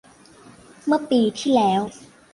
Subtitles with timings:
[0.85, 1.81] เมื่อปีที่แล้ว